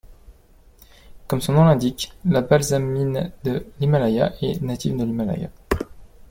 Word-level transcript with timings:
Comme 1.27 1.41
son 1.41 1.53
nom 1.53 1.63
l'indique, 1.63 2.11
la 2.25 2.41
Balsamine 2.41 3.31
de 3.43 3.67
l'Himalaya 3.79 4.33
est 4.41 4.59
native 4.63 4.97
de 4.97 5.03
l'Himalaya. 5.03 5.51